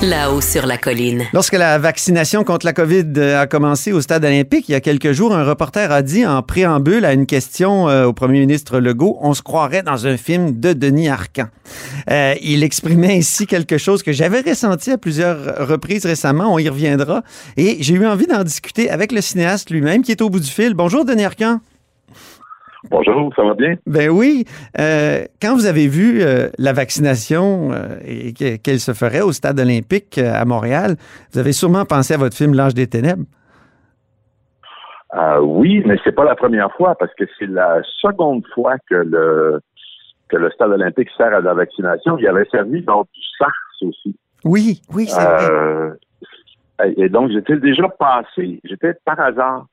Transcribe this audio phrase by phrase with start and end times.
[0.00, 1.24] Là-haut sur la colline.
[1.32, 5.10] Lorsque la vaccination contre la COVID a commencé au stade olympique il y a quelques
[5.10, 9.18] jours, un reporter a dit en préambule à une question euh, au premier ministre Legault,
[9.20, 11.48] on se croirait dans un film de Denis Arcan.
[12.12, 16.68] Euh, il exprimait ainsi quelque chose que j'avais ressenti à plusieurs reprises récemment, on y
[16.68, 17.24] reviendra,
[17.56, 20.48] et j'ai eu envie d'en discuter avec le cinéaste lui-même qui est au bout du
[20.48, 20.74] fil.
[20.74, 21.58] Bonjour Denis Arcan.
[22.90, 23.74] Bonjour, ça va bien?
[23.86, 24.44] Ben oui.
[24.78, 29.60] Euh, quand vous avez vu euh, la vaccination euh, et qu'elle se ferait au stade
[29.60, 30.96] olympique à Montréal,
[31.32, 33.24] vous avez sûrement pensé à votre film L'Ange des ténèbres.
[35.42, 39.60] oui, mais c'est pas la première fois parce que c'est la seconde fois que le
[40.28, 42.18] que le stade olympique sert à la vaccination.
[42.18, 43.50] Il avait servi dans du SARS
[43.82, 44.14] aussi.
[44.44, 45.92] Oui, oui, c'est vrai.
[46.96, 49.66] Et donc j'étais déjà passé, j'étais par hasard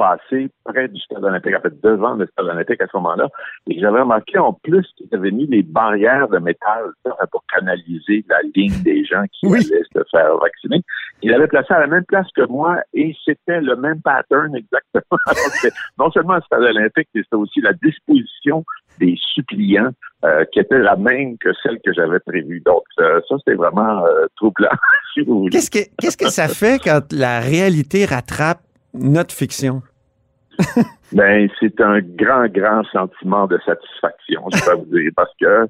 [0.00, 3.28] passé près du stade olympique, en fait devant le stade olympique à ce moment-là,
[3.68, 6.84] et j'avais remarqué en plus qu'ils avaient mis des barrières de métal
[7.30, 10.80] pour canaliser la ligne des gens qui allaient se faire vacciner.
[11.22, 15.20] Il avait placé à la même place que moi et c'était le même pattern exactement.
[15.98, 18.64] non seulement le stade olympique, mais c'était aussi la disposition
[18.98, 19.90] des suppliants
[20.24, 22.62] euh, qui était la même que celle que j'avais prévue.
[22.64, 24.70] Donc, euh, ça, c'était vraiment euh, troublant.
[25.50, 28.60] Qu'est-ce que, qu'est-ce que ça fait quand la réalité rattrape
[28.94, 29.82] notre fiction?
[31.12, 35.66] ben, c'est un grand, grand sentiment de satisfaction, je peux vous dire, parce que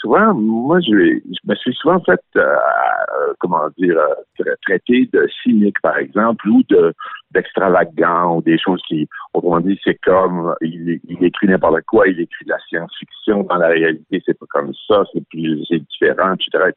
[0.00, 5.80] souvent, moi, je, me suis souvent fait, euh, euh, comment dire, euh, traité de cynique,
[5.82, 6.94] par exemple, ou de
[7.32, 12.44] d'extravagant, ou des choses qui, autrement dit, c'est comme, il, écrit n'importe quoi, il écrit
[12.44, 16.72] de la science-fiction, dans la réalité, c'est pas comme ça, c'est plus, différent, etc..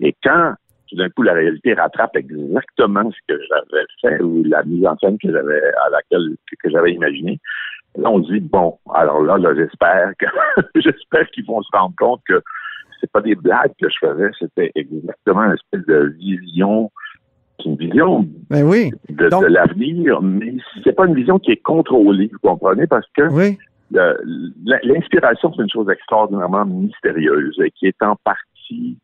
[0.00, 0.54] Et quand
[0.92, 4.96] tout d'un coup, la réalité rattrape exactement ce que j'avais fait ou la mise en
[4.98, 7.40] scène que j'avais à laquelle que, j'avais imaginé.
[7.96, 10.26] Là, on dit bon, alors là, là j'espère que
[10.74, 12.42] j'espère qu'ils vont se rendre compte que
[13.00, 16.90] c'est pas des blagues que je faisais, c'était exactement une espèce de vision
[17.64, 18.90] une vision ben oui.
[19.08, 23.56] de, l'avenir, mais c'est pas une vision qui est contrôlée, vous comprenez, parce que oui.
[24.82, 28.98] l'inspiration, c'est une chose extraordinairement mystérieuse et qui est en partie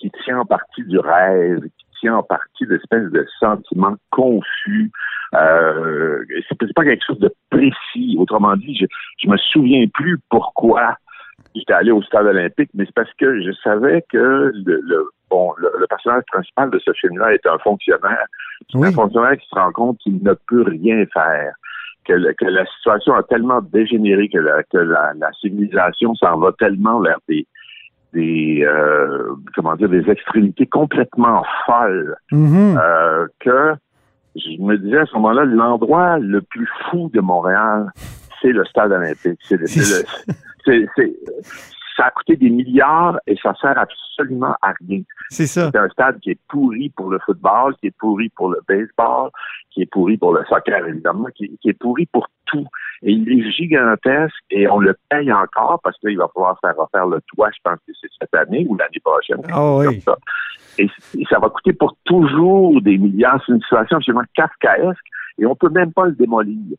[0.00, 4.90] qui tient en partie du rêve, qui tient en partie d'espèces de sentiments confus.
[5.34, 8.16] Euh, c'est pas quelque chose de précis.
[8.18, 8.86] Autrement dit, je,
[9.18, 10.96] je me souviens plus pourquoi
[11.54, 15.86] j'étais allé au stade olympique, mais c'est parce que je savais que le, bon, le,
[15.88, 18.26] personnage principal de ce film-là est un fonctionnaire.
[18.74, 21.52] Un fonctionnaire qui se rend compte qu'il ne peut rien faire.
[22.06, 26.50] Que, que la situation a tellement dégénéré que la, que la, la civilisation s'en va
[26.58, 27.46] tellement vers des,
[28.12, 32.16] des euh, comment dire des extrémités complètement folles.
[32.32, 32.78] Mm-hmm.
[32.78, 33.74] euh, que
[34.36, 37.90] je me disais à ce moment-là l'endroit le plus fou de Montréal
[38.40, 39.38] c'est le stade olympique.
[39.42, 39.58] C'est
[40.64, 40.86] c'est
[42.00, 45.02] ça a coûté des milliards et ça sert absolument à rien.
[45.28, 45.70] C'est ça.
[45.70, 49.30] C'est un stade qui est pourri pour le football, qui est pourri pour le baseball,
[49.70, 52.66] qui est pourri pour le soccer, évidemment, qui, est pourri pour tout.
[53.02, 57.06] Et il est gigantesque et on le paye encore parce qu'il va falloir faire refaire
[57.06, 59.42] le toit, je pense que c'est cette année ou l'année prochaine.
[59.54, 60.00] Oh oui.
[60.00, 60.16] ça.
[60.78, 60.88] Et,
[61.28, 63.42] ça va coûter pour toujours des milliards.
[63.46, 65.06] C'est une situation absolument kafkaesque
[65.38, 66.76] et on peut même pas le démolir.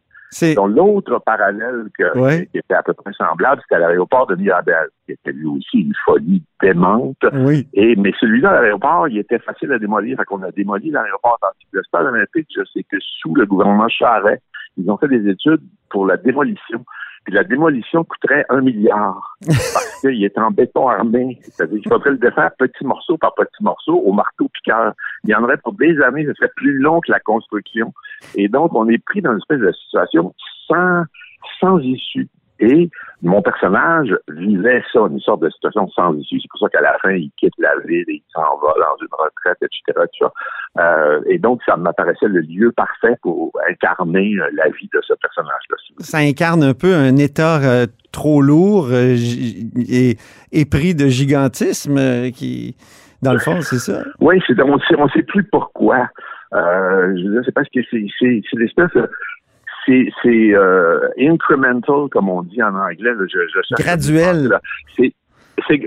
[0.56, 5.12] Donc, l'autre parallèle que, qui était à peu près semblable, c'était l'aéroport de Mirabel, qui
[5.14, 7.18] était lui aussi une folie démente.
[7.34, 7.68] Oui.
[7.74, 10.18] Et, mais celui-là, l'aéroport, il était facile à démolir.
[10.18, 11.38] Fait qu'on a démoli l'aéroport
[11.72, 14.42] Le stade olympique, je sais que sous le gouvernement Charret,
[14.78, 16.86] ils ont fait des études pour la démolition.
[17.24, 21.40] Puis la démolition coûterait un milliard parce qu'il est en béton armé.
[21.44, 24.94] C'est-à-dire qu'il faudrait le défaire petit morceau par petit morceau au marteau piqueur.
[25.24, 27.94] Il y en aurait pour des années, ce serait plus long que la construction.
[28.36, 30.34] Et donc, on est pris dans une espèce de situation
[30.68, 31.04] sans,
[31.60, 32.28] sans issue.
[32.62, 32.92] Et
[33.24, 36.40] mon personnage vivait ça, une sorte de situation sans issue.
[36.40, 38.98] C'est pour ça qu'à la fin, il quitte la ville et il s'en va dans
[39.02, 40.08] une retraite, etc.
[40.80, 45.14] Euh, et donc, ça m'apparaissait le lieu parfait pour incarner euh, la vie de ce
[45.14, 45.78] personnage-là.
[46.00, 52.76] Ça incarne un peu un état euh, trop lourd et, pris de gigantisme qui,
[53.24, 54.04] dans le fond, c'est ça?
[54.20, 56.08] Oui, c'est, on ne sait, plus pourquoi.
[56.54, 58.92] je c'est parce que c'est l'espèce
[59.86, 63.12] c'est c'est euh, incremental comme on dit en anglais.
[63.28, 64.60] je, je Graduel.
[64.96, 65.14] C'est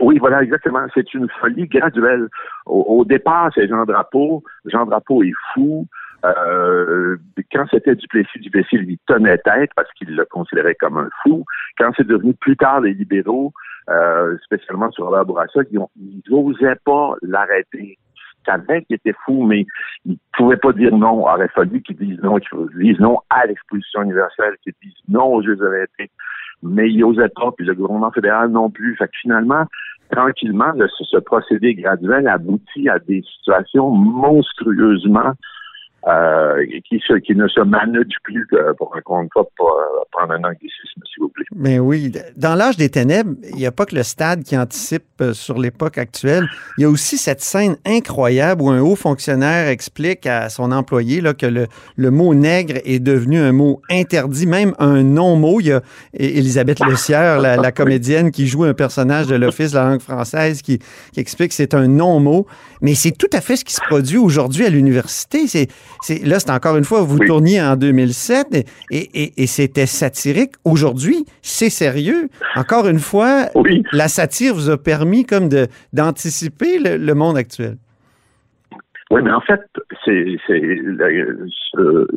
[0.01, 0.87] oui, voilà, exactement.
[0.95, 2.29] C'est une folie graduelle.
[2.67, 4.45] Au, départ, c'est Jean Drapeau.
[4.67, 5.87] Jean Drapeau est fou.
[6.25, 7.17] Euh,
[7.53, 11.45] quand c'était Duplessis, Duplessis lui tenait tête parce qu'il le considérait comme un fou.
[11.77, 13.53] Quand c'est devenu plus tard les libéraux,
[13.91, 17.99] euh, spécialement sur Robert Bourassa, ils n'osaient pas l'arrêter
[18.45, 19.67] savait qu'il était fou, mais
[20.05, 21.21] il pouvait pas dire non.
[21.21, 25.35] Il aurait fallu qu'il dise non, qu'il dise non à l'exposition universelle, qu'il dise non
[25.35, 26.13] aux Jeux olympiques.
[26.63, 28.97] Mais il n'osait pas, puis le gouvernement fédéral non plus.
[28.97, 29.65] Fait que finalement,
[30.11, 35.33] tranquillement, ce procédé graduel aboutit à des situations monstrueusement
[36.07, 38.47] euh, qui, qui, ne se manage plus
[38.79, 39.75] pour encore une fois pour
[40.13, 41.45] prendre un anglicisme, s'il vous plaît.
[41.55, 45.05] Mais oui, dans l'âge des ténèbres, il n'y a pas que le stade qui anticipe
[45.21, 46.47] euh, sur l'époque actuelle.
[46.79, 51.21] Il y a aussi cette scène incroyable où un haut fonctionnaire explique à son employé
[51.21, 51.67] là, que le,
[51.97, 55.61] le mot nègre est devenu un mot interdit, même un non-mot.
[55.61, 55.83] Il y a
[56.15, 60.63] Elisabeth Lessière, la, la, comédienne qui joue un personnage de l'Office de la langue française,
[60.63, 60.79] qui,
[61.13, 62.47] qui explique que c'est un non-mot.
[62.81, 65.47] Mais c'est tout à fait ce qui se produit aujourd'hui à l'université.
[65.47, 65.69] C'est
[66.25, 70.53] là, c'est encore une fois, vous tourniez en 2007 et, c'était satirique.
[70.65, 72.29] Aujourd'hui, c'est sérieux.
[72.57, 73.47] Encore une fois,
[73.93, 77.77] la satire vous a permis comme de, d'anticiper le, monde actuel.
[79.11, 79.61] Oui, mais en fait,
[80.05, 80.37] c'est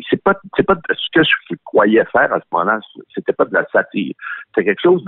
[0.09, 2.79] c'est pas c'est pas ce que je croyais faire à ce moment-là.
[3.13, 4.15] C'était pas de la satire.
[4.47, 5.03] C'était quelque chose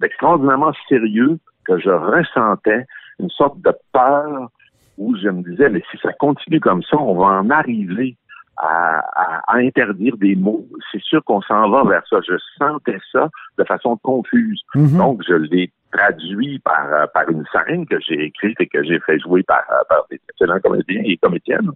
[0.00, 2.84] d'extraordinairement sérieux que je ressentais,
[3.18, 4.50] une sorte de peur
[4.98, 8.16] où je me disais, mais si ça continue comme ça, on va en arriver
[8.56, 9.02] à,
[9.48, 10.66] interdire des mots.
[10.90, 12.18] C'est sûr qu'on s'en va vers ça.
[12.26, 13.28] Je sentais ça
[13.58, 14.62] de façon confuse.
[14.74, 14.96] Mhm.
[14.96, 18.98] Donc, je l'ai traduit par, euh, par une scène que j'ai écrite et que j'ai
[19.00, 21.70] fait jouer par, euh, par des excellents comédiens et comédiennes.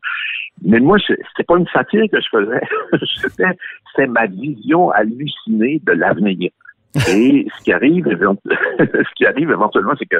[0.62, 2.62] Mais moi, c'était pas une satire que je faisais.
[3.90, 6.50] c'était ma vision hallucinée de l'avenir.
[7.10, 8.06] Et ce qui arrive,
[8.78, 10.16] ce qui arrive éventuellement, c'est que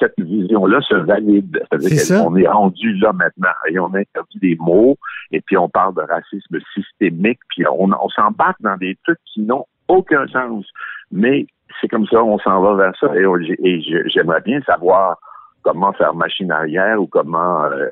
[0.00, 1.62] cette vision-là se valide.
[1.70, 4.96] C'est-à-dire qu'on est rendu là maintenant et on a interdit des mots
[5.30, 9.42] et puis on parle de racisme systémique puis on, on s'embarque dans des trucs qui
[9.42, 10.64] n'ont aucun sens.
[11.12, 11.46] Mais
[11.80, 15.18] c'est comme ça, on s'en va vers ça et, j'aimerais bien savoir
[15.62, 17.88] comment faire machine arrière ou comment euh,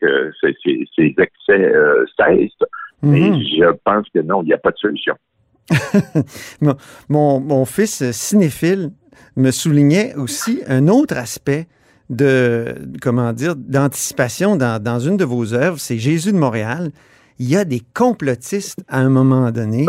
[0.00, 2.68] que ces, excès euh, cessent.
[3.02, 3.58] Mais mm-hmm.
[3.58, 5.14] je pense que non, il n'y a pas de solution.
[7.08, 8.90] mon, mon, fils cinéphile
[9.36, 11.66] me soulignait aussi un autre aspect
[12.10, 16.90] de, comment dire, d'anticipation dans, dans une de vos œuvres, c'est Jésus de Montréal.
[17.38, 19.84] Il y a des complotistes à un moment donné.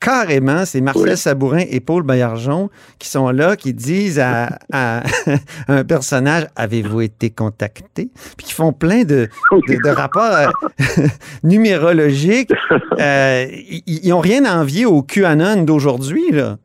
[0.00, 2.68] Carrément, c'est Marcel Sabourin et Paul Baillargeon
[2.98, 5.02] qui sont là, qui disent à, à
[5.68, 8.10] un personnage Avez-vous été contacté?
[8.36, 11.06] Puis qui font plein de, de, rapports euh,
[11.42, 12.52] numérologiques.
[12.98, 13.46] Euh,
[13.86, 16.58] ils n'ont rien à envier au QAnon d'aujourd'hui, là.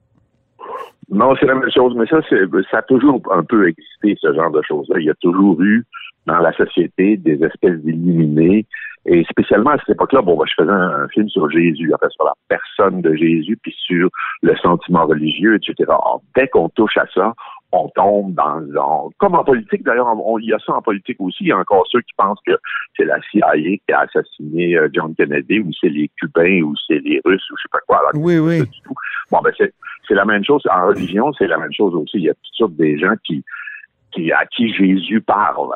[1.10, 2.19] Non, c'est la même chose, mais ça,
[2.72, 5.00] ça a toujours un peu existé, ce genre de choses-là.
[5.00, 5.86] Il y a toujours eu
[6.25, 8.66] dans la société des espèces d'illuminés.
[9.07, 12.25] Et spécialement à cette époque-là, bon, ben, je faisais un, film sur Jésus, fait, sur
[12.25, 14.10] la personne de Jésus, puis sur
[14.42, 15.92] le sentiment religieux, etc.
[16.36, 17.34] dès qu'on touche à ça,
[17.72, 20.08] on tombe dans, comme en politique d'ailleurs,
[20.40, 21.38] il y a ça en politique aussi.
[21.42, 22.54] Il y a encore ceux qui pensent que
[22.96, 27.00] c'est la CIA qui a assassiné euh, John Kennedy, ou c'est les Cubains, ou c'est
[27.00, 28.02] les Russes, ou je sais pas quoi.
[28.14, 28.62] oui, oui.
[29.32, 32.18] Bon, ben c'est la même chose en religion, c'est la même chose aussi.
[32.18, 33.44] Il y a toutes sortes des gens qui
[34.16, 35.70] qui, à qui Jésus parle,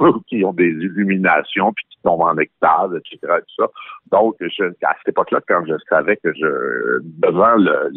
[0.26, 3.34] qui ont des illuminations, puis qui tombent en extase, etc.
[3.38, 3.70] Tout ça.
[4.10, 7.90] Donc, je, à cette époque-là, quand je savais que je, devant le,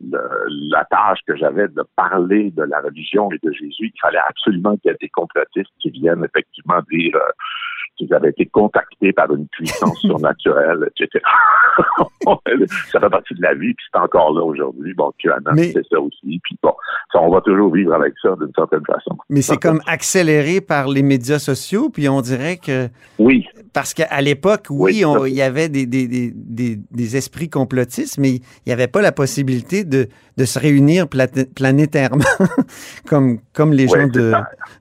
[0.00, 4.76] la tâche que j'avais de parler de la religion et de Jésus, il fallait absolument
[4.76, 7.30] qu'il y ait des complotistes qui viennent effectivement dire euh,
[7.96, 11.24] qu'ils avaient été contactés par une puissance surnaturelle, etc.
[12.92, 14.94] ça fait partie de la vie, puis c'est encore là aujourd'hui.
[14.94, 16.40] Bon, QAnon, c'est ça aussi.
[16.42, 16.74] Puis bon,
[17.14, 19.16] on va toujours vivre avec ça d'une certaine façon.
[19.30, 22.88] Mais c'est comme accéléré par les médias sociaux, puis on dirait que...
[23.18, 23.46] Oui.
[23.76, 28.42] Parce qu'à l'époque, oui, il y avait des, des, des, des, esprits complotistes, mais il
[28.68, 32.24] n'y avait pas la possibilité de, de se réunir planétairement
[33.06, 34.32] comme, comme les gens de,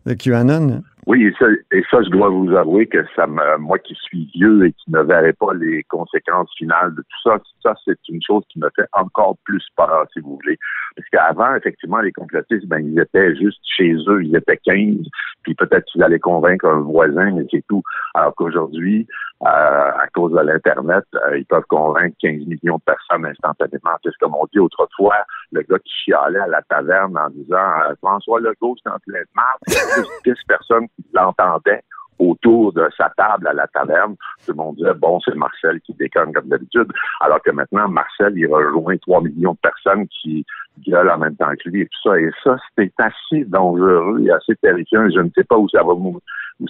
[0.06, 0.82] de QAnon.
[1.07, 4.27] Oui, et ça, et ça, je dois vous avouer que ça me, moi qui suis
[4.33, 8.21] vieux et qui ne verrai pas les conséquences finales de tout ça, ça, c'est une
[8.25, 10.57] chose qui me fait encore plus peur, si vous voulez.
[10.95, 15.05] Parce qu'avant, effectivement, les complotistes, ben, ils étaient juste chez eux, ils étaient 15,
[15.43, 17.83] puis peut-être qu'ils allaient convaincre un voisin, mais c'est tout.
[18.15, 19.05] Alors qu'aujourd'hui,
[19.43, 23.91] euh, à cause de l'Internet, euh, ils peuvent convaincre 15 millions de personnes instantanément.
[24.03, 25.17] C'est ce comme on dit autrefois,
[25.52, 29.20] le gars qui chialait à la taverne en disant euh, François Legault, c'est en plein
[29.20, 31.84] de mars, il y a 10 personnes qui l'entendaient
[32.20, 34.16] autour de sa table à la taverne.
[34.46, 36.88] Tout le monde disait, bon, c'est Marcel qui déconne comme d'habitude.
[37.20, 40.46] Alors que maintenant, Marcel, il rejoint 3 millions de personnes qui
[40.88, 42.20] gueulent en même temps que lui et tout ça.
[42.20, 45.10] Et ça, c'est assez dangereux et assez terrifiant.
[45.10, 46.22] Je ne sais pas où ça va, où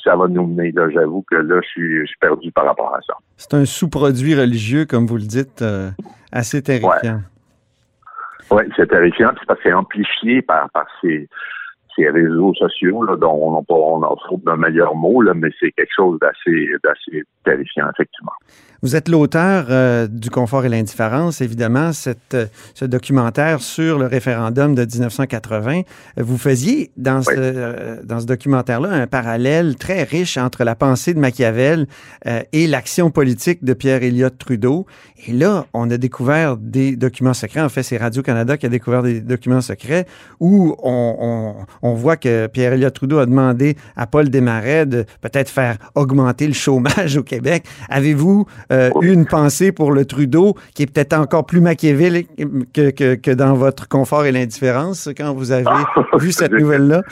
[0.03, 0.73] ça va nous mener.
[0.93, 3.13] J'avoue que là, je suis, perdu par rapport à ça.
[3.37, 5.91] C'est un sous-produit religieux, comme vous le dites, euh,
[6.31, 7.21] assez terrifiant.
[8.51, 9.31] Oui, c'est terrifiant.
[9.39, 11.27] C'est parce que c'est amplifié par, par ces
[11.95, 15.71] ces réseaux sociaux, là, dont on on en trouve d'un meilleur mot, là, mais c'est
[15.71, 18.33] quelque chose d'assez, d'assez terrifiant, effectivement.
[18.81, 24.05] Vous êtes l'auteur euh, du confort et l'indifférence, évidemment, cette, euh, ce documentaire sur le
[24.05, 25.81] référendum de 1980.
[26.17, 31.15] Vous faisiez dans ce, euh, dans ce documentaire-là un parallèle très riche entre la pensée
[31.15, 31.87] de Machiavel
[32.53, 34.85] et l'action politique de Pierre Elliott Trudeau.
[35.27, 37.61] Et là, on a découvert des documents secrets.
[37.61, 40.05] En fait, c'est Radio-Canada qui a découvert des documents secrets
[40.39, 45.03] où on, on, on voit que Pierre Elliott Trudeau a demandé à Paul Desmarais de
[45.21, 47.63] peut-être faire augmenter le chômage au Québec.
[47.89, 52.29] Avez-vous euh, une pensée pour le Trudeau qui est peut-être encore plus machiavélique
[52.73, 55.65] que, que, que, dans votre confort et l'indifférence quand vous avez
[56.19, 57.03] vu cette nouvelle-là?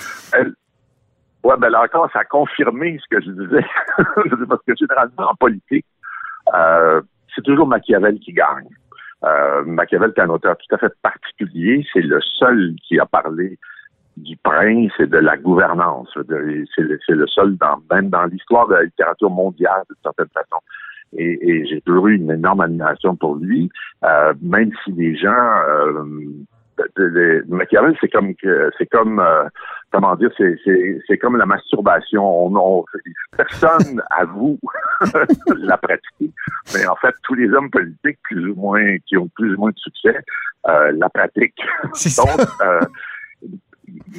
[1.44, 3.66] Oui, ben là encore, ça a confirmé ce que je disais.
[4.48, 5.86] Parce que généralement, en politique,
[6.56, 7.02] euh,
[7.36, 8.70] c'est toujours Machiavel qui gagne.
[9.24, 11.86] Euh, Machiavel est un auteur tout à fait particulier.
[11.94, 13.60] C'est le seul qui a parlé
[14.18, 16.10] du prince et de la gouvernance.
[16.14, 20.58] C'est le, seul, dans, même dans l'histoire de la littérature mondiale, de certaine façon
[21.18, 23.70] et, et j'ai toujours eu une énorme admiration pour lui,
[24.04, 26.04] euh, même si les gens euh,
[27.48, 28.34] Machiavel, c'est comme
[28.78, 29.48] c'est comme euh,
[29.92, 32.24] comment dire, c'est comme la masturbation.
[32.24, 32.86] On, on
[33.38, 34.60] personne avoue
[35.58, 36.32] la pratiquer,
[36.74, 39.72] mais en fait tous les hommes politiques plus ou moins qui ont plus ou moins
[39.72, 40.18] de succès
[40.68, 41.62] euh, la pratiquent.
[42.18, 42.80] Donc euh,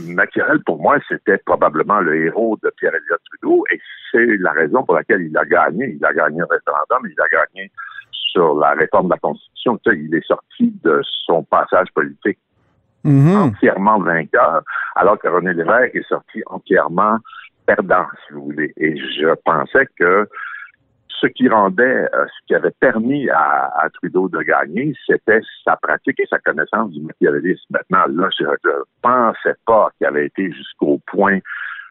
[0.08, 3.80] Machiavel, pour moi, c'était probablement le héros de Pierre Elliott Trudeau et
[4.10, 5.96] c'est la raison pour laquelle il a gagné.
[5.98, 7.70] Il a gagné un référendum, il a gagné
[8.12, 9.78] sur la réforme de la Constitution.
[9.78, 12.38] Tu sais, il est sorti de son passage politique
[13.04, 13.36] mm-hmm.
[13.36, 14.62] entièrement vainqueur,
[14.96, 17.18] alors que René Lévesque est sorti entièrement
[17.66, 18.72] perdant, si vous voulez.
[18.76, 20.28] Et je pensais que
[21.24, 26.18] ce qui rendait, euh, ce qui avait permis à, Trudeau de gagner, c'était sa pratique
[26.20, 27.64] et sa connaissance du machiavélisme.
[27.70, 31.38] Maintenant, là, je ne pensais pas qu'il avait été jusqu'au point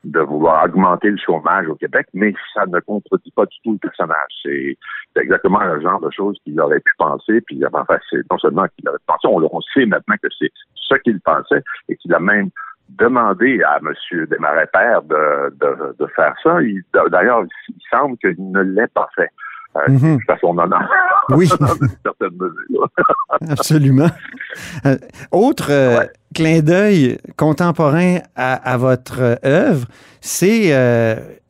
[0.03, 3.77] de vouloir augmenter le chômage au Québec, mais ça ne contredit pas du tout le
[3.77, 4.17] personnage.
[4.43, 4.77] C'est
[5.15, 8.87] exactement le genre de choses qu'il aurait pu penser, puis enfin, c'est non seulement qu'il
[8.89, 12.49] aurait pensé, on, on sait maintenant que c'est ce qu'il pensait et qu'il a même
[12.89, 13.93] demandé à M.
[14.29, 16.57] Desmarais-Père de, de, de, faire ça.
[17.09, 19.29] D'ailleurs, il semble qu'il ne l'ait pas fait.
[19.75, 20.87] Euh, mm à son honneur.
[21.29, 21.49] Oui.
[23.49, 24.09] Absolument.
[24.85, 24.97] Euh,
[25.31, 29.87] autre euh, clin d'œil contemporain à, à votre euh, œuvre,
[30.21, 30.71] c'est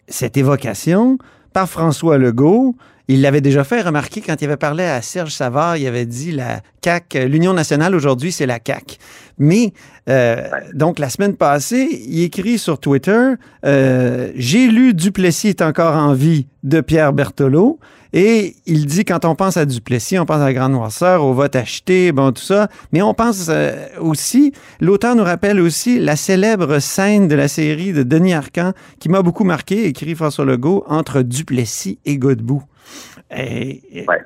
[0.08, 1.18] cette évocation
[1.54, 2.75] par François Legault
[3.10, 6.32] il l'avait déjà fait remarquer quand il avait parlé à Serge Savard, il avait dit
[6.32, 8.98] la CAC, l'Union nationale aujourd'hui, c'est la CAC.
[9.38, 9.74] Mais
[10.10, 13.34] euh, donc la semaine passée, il écrit sur Twitter
[13.66, 17.80] euh, J'ai lu Duplessis est encore en vie de Pierre Berthelot.
[18.16, 21.34] Et il dit quand on pense à Duplessis, on pense à la Grande Noirceur, au
[21.34, 22.68] vote acheté, bon, tout ça.
[22.92, 27.92] Mais on pense euh, aussi, l'auteur nous rappelle aussi la célèbre scène de la série
[27.92, 32.62] de Denis Arcan qui m'a beaucoup marqué, écrit François Legault, entre Duplessis et Godbout.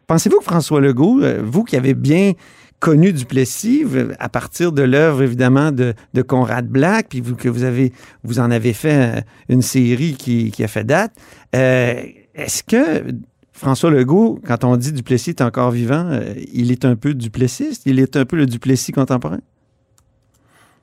[0.08, 2.34] Pensez-vous que François Legault, vous qui avez bien
[2.80, 3.84] connu Duplessis
[4.20, 7.94] à partir de l'œuvre évidemment de, Conrad Black, puis vous, que vous avez
[8.24, 11.14] vous en avez fait euh, une série qui, a fait date.
[11.56, 12.02] Euh,
[12.36, 13.04] est-ce que
[13.52, 16.20] François Legault, quand on dit Duplessis est encore vivant,
[16.54, 19.40] il est un peu Duplessiste, il est un peu le Duplessis contemporain?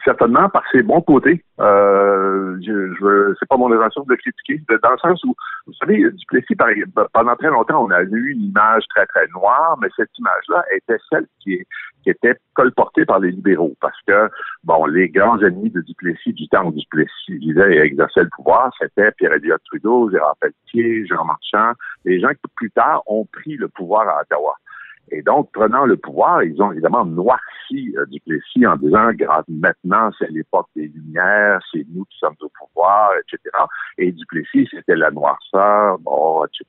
[0.05, 1.43] Certainement par ses bons côtés.
[1.61, 5.35] Euh, je, je c'est pas mon intention de le critiquer, dans le sens où,
[5.67, 6.55] vous savez, Duplessis,
[7.13, 10.99] pendant très longtemps, on a eu une image très, très noire, mais cette image-là était
[11.11, 11.65] celle qui,
[12.03, 14.29] qui était colportée par les libéraux, parce que,
[14.63, 18.71] bon, les grands ennemis de Duplessis du temps où Duplessis vivait et exerçait le pouvoir,
[18.81, 21.73] c'était Pierre-Éliott Trudeau, Gérard Pelletier, Jean Marchand,
[22.05, 24.55] les gens qui, plus tard, ont pris le pouvoir à Ottawa.
[25.11, 29.11] Et donc, prenant le pouvoir, ils ont évidemment noirci euh, Duplessis en disant
[29.49, 33.57] maintenant, c'est l'époque des Lumières, c'est nous qui sommes au pouvoir, etc.
[33.99, 36.65] Et Duplessis, c'était la noirceur, bon, etc.,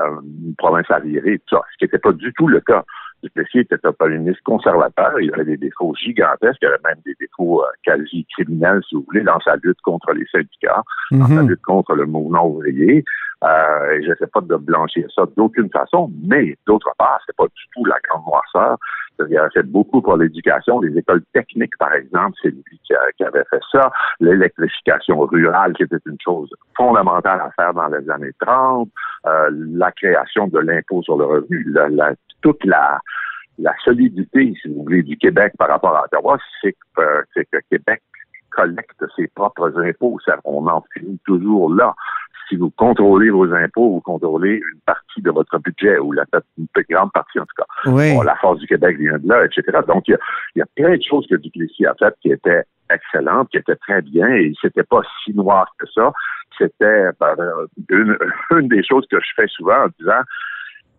[0.00, 2.84] euh, une province arriérée, tout ça, ce qui n'était pas du tout le cas.
[3.24, 7.14] Duplessis était un premier ministre conservateur, il avait des défauts gigantesques, il avait même des
[7.18, 11.42] défauts euh, quasi criminels, si vous voulez, dans sa lutte contre les syndicats, dans sa
[11.42, 11.48] mhm.
[11.48, 13.02] lutte contre le mouvement ouvrier.
[13.42, 17.36] Euh, et je ne sais pas de blanchir ça d'aucune façon, mais d'autre part, c'est
[17.36, 18.78] pas du tout la grande noirceur.
[19.28, 23.44] Il a fait beaucoup pour l'éducation, les écoles techniques, par exemple, c'est lui qui, avait
[23.48, 23.90] fait ça.
[24.20, 28.88] L'électrification rurale, qui était une chose fondamentale à faire dans les années 30.
[29.26, 32.98] Euh, la création de l'impôt sur le revenu, la, toute la,
[33.58, 37.58] la solidité, si vous voulez, du Québec par rapport à Ottawa, c'est que, euh, que
[37.70, 38.02] Québec
[38.54, 40.18] collecte ses propres impôts.
[40.44, 41.94] on en finit toujours là
[42.48, 46.24] si vous contrôlez vos impôts, vous contrôlez une partie de votre budget, ou la,
[46.58, 47.90] une plus grande partie en tout cas.
[47.90, 48.14] Oui.
[48.14, 49.78] Bon, la force du Québec vient de là, etc.
[49.86, 50.18] Donc, il y a,
[50.54, 53.76] il y a plein de choses que Duplessis a faites qui étaient excellentes, qui étaient
[53.76, 56.12] très bien, et c'était pas si noir que ça.
[56.58, 58.16] C'était euh, une,
[58.58, 60.20] une des choses que je fais souvent en disant,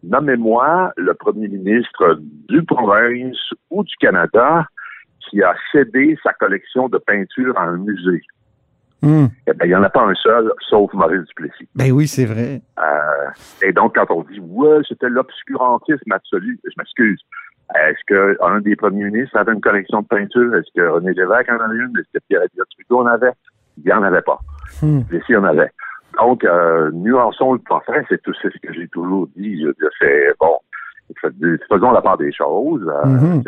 [0.03, 2.19] nommez-moi le premier ministre
[2.49, 3.37] du province
[3.69, 4.65] ou du Canada
[5.29, 8.21] qui a cédé sa collection de peinture à un musée.
[9.01, 9.27] Hmm.
[9.45, 11.67] Eh ben, il n'y en a pas un seul, sauf Maurice Duplessis.
[11.75, 12.61] Ben oui, c'est vrai.
[12.79, 13.29] Euh,
[13.61, 17.21] et donc, quand on dit, ouais, c'était l'obscurantisme absolu, je m'excuse.
[17.75, 20.55] Est-ce qu'un des premiers ministres avait une collection de peinture?
[20.55, 21.93] Est-ce que René Lévesque en avait une?
[21.99, 23.33] Est-ce que Pierre-Éliott Trudeau en avait?
[23.77, 24.39] Il n'y en avait pas.
[24.81, 24.99] Hmm.
[24.99, 25.71] Duplessis en avait.
[26.19, 29.61] Donc, euh, nuançons le portrait, c'est tout c'est ce que j'ai toujours dit.
[29.61, 30.57] Je, fais, bon,
[31.69, 32.81] faisons la part des choses.
[32.87, 33.43] Euh, Mhm.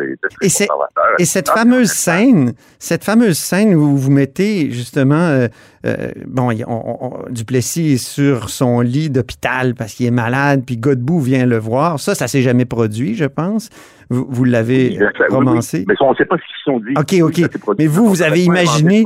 [1.20, 5.48] Et cette fameuse scène, cette fameuse scène où vous mettez justement, euh,
[5.86, 11.20] euh, bon, on- Duplessis est sur son lit d'hôpital parce qu'il est malade, puis Godbout
[11.20, 12.00] vient le voir.
[12.00, 13.70] Ça, ça s'est jamais produit, je pense.
[14.10, 15.86] Vous, vous l'avez temps, oui, romancé.
[15.88, 16.94] Mais on ne sait pas ce qu'ils sont dit.
[16.98, 17.76] Ok, ok.
[17.78, 19.04] Mais vous, vous avez imaginé-.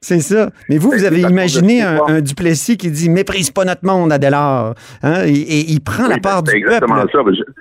[0.00, 0.50] C'est ça.
[0.68, 4.74] Mais vous, vous avez imaginé un, Duplessis qui dit méprise pas notre monde, Adélard.
[5.02, 5.24] Hein?
[5.26, 6.74] Et, et il prend la Oui, part ben, c'est du peuple.
[6.84, 7.22] exactement ça.
[7.22, 7.52] Ben, je-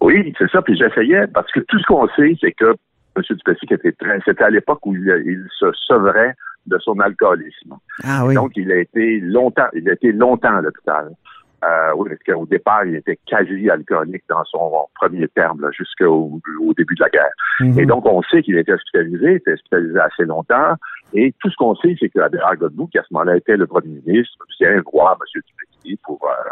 [0.00, 0.62] Oui, c'est ça.
[0.62, 2.74] Puis j'essayais, parce que tout ce qu'on sait, c'est que
[3.16, 3.22] M.
[3.30, 4.18] Duplessis était très.
[4.24, 6.34] C'était à l'époque où il, il se sevrait
[6.66, 7.74] de son alcoolisme.
[8.04, 8.34] Ah oui.
[8.34, 11.10] Donc, il a été longtemps, il a été longtemps à l'hôpital.
[11.64, 16.74] Euh, oui, parce qu'au départ, il était quasi alcoolique dans son premier terme, jusqu'au au
[16.74, 17.32] début de la guerre.
[17.60, 17.78] Mhm.
[17.78, 20.74] Et donc, on sait qu'il a été hospitalisé, il a été hospitalisé assez longtemps.
[21.14, 24.00] Et tout ce qu'on sait, c'est qu'Adélard Godbout, qui à ce moment-là était le premier
[24.04, 25.42] ministre, vient voir M.
[25.42, 26.50] Duplessis pour, euh,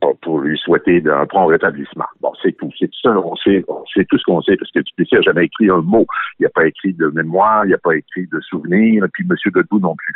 [0.00, 2.06] pour, pour lui souhaiter un prompt rétablissement.
[2.20, 2.70] Bon, c'est tout.
[2.78, 3.10] C'est tout ça.
[3.10, 5.82] On sait, on sait tout ce qu'on sait, parce que Duplessis n'a jamais écrit un
[5.82, 6.06] mot.
[6.40, 9.36] Il n'a pas écrit de mémoire, il n'a pas écrit de souvenir, et puis M.
[9.52, 10.14] Godbout non plus.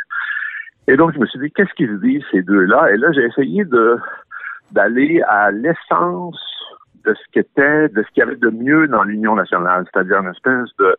[0.87, 2.91] Et donc, je me suis dit, qu'est-ce qu'ils se disent, ces deux-là?
[2.91, 3.97] Et là, j'ai essayé de
[4.71, 6.39] d'aller à l'essence
[7.05, 10.29] de ce qu'était, de ce qu'il y avait de mieux dans l'Union nationale, c'est-à-dire une
[10.29, 10.95] espèce de,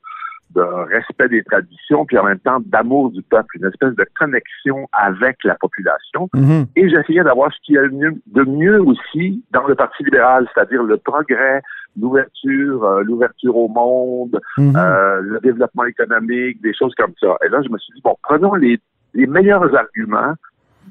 [0.54, 4.88] de respect des traditions, puis en même temps d'amour du peuple, une espèce de connexion
[4.92, 6.28] avec la population.
[6.34, 6.66] Mhm.
[6.76, 10.04] Et j'essayais d'avoir ce qu'il y a de mieux, de mieux aussi dans le Parti
[10.04, 11.62] libéral, c'est-à-dire le progrès,
[11.98, 14.76] l'ouverture, euh, l'ouverture au monde, Mhm.
[14.76, 17.36] euh, le développement économique, des choses comme ça.
[17.44, 18.78] Et là, je me suis dit, bon, prenons les,
[19.14, 20.34] les meilleurs arguments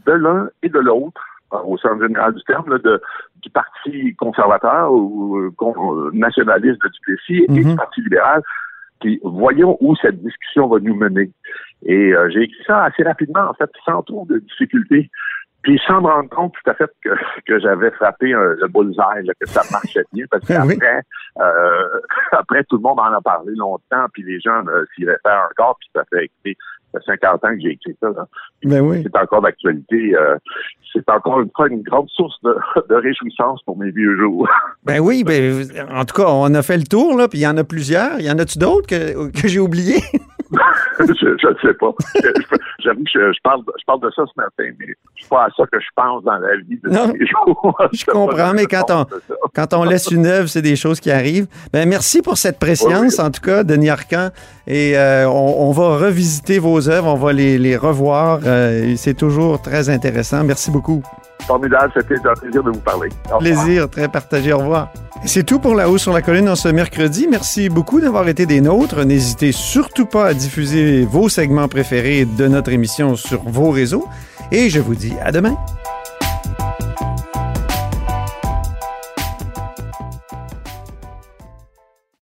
[0.05, 1.21] de l'un et de l'autre,
[1.53, 3.01] euh, au sens général du terme, là, de,
[3.41, 7.69] du Parti conservateur ou euh, euh, nationaliste de Duplessis et Mhm.
[7.71, 8.41] du Parti libéral,
[8.99, 11.31] puis voyons où cette discussion va nous mener.
[11.83, 15.09] Et euh, j'ai écrit ça assez rapidement, en fait, sans trop de difficultés.
[15.63, 17.09] Puis sans me rendre compte tout à fait que,
[17.45, 20.73] que j'avais frappé un- le bullseye, là, que ça marchait bien, parce Ah oui.
[20.79, 21.01] qu'après,
[21.39, 21.99] euh,
[22.31, 25.77] après, tout le monde en a parlé longtemps, puis les gens euh, s'y réfèrent encore,
[25.79, 26.57] puis ça fait écouter,
[26.93, 28.09] ça fait 50 ans que j'ai écrit ça.
[28.09, 28.27] Là.
[28.63, 29.03] Ben oui.
[29.03, 30.15] C'est encore d'actualité.
[30.15, 30.37] euh,
[30.93, 32.55] c'est encore une fois une grande source de,
[32.89, 34.47] de réjouissance pour mes vieux jours.
[34.83, 37.47] Ben oui, ben, en tout cas, on a fait le tour, là, puis il y
[37.47, 38.19] en a plusieurs.
[38.19, 40.01] Il y en a-tu d'autres que, que j'ai oubliés?
[40.99, 41.91] je ne sais pas.
[42.79, 44.87] J'avoue que je, je parle, je parle de ça ce matin, mais
[45.19, 47.77] c'est pas à ça que je pense dans la vie de Non, tous les jours.
[47.93, 49.05] je comprends, mais quand ça.
[49.53, 51.45] Quand on laisse une œuvre, c'est des choses qui arrivent.
[51.73, 54.29] Ben, merci pour cette préscience, en tout cas, Denis Arcan.
[54.65, 58.39] Et euh, on, on va revisiter vos œuvres, on va les, les revoir.
[58.45, 60.43] euh, c'est toujours très intéressant.
[60.45, 61.03] Merci beaucoup.
[61.47, 63.09] Formidable, c'était un plaisir de vous parler.
[63.39, 64.53] Plaisir, très partagé.
[64.53, 64.93] Au revoir.
[65.25, 67.27] C'est tout pour La Haut sur la Colline en ce mercredi.
[67.29, 69.03] Merci beaucoup d'avoir été des nôtres.
[69.03, 74.07] N'hésitez surtout pas à diffuser vos segments préférés de notre émission sur vos réseaux.
[74.51, 75.57] Et je vous dis à demain.